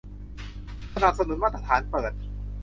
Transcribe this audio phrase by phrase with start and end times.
[0.93, 2.13] สนับสนุนมาตรฐานเปิด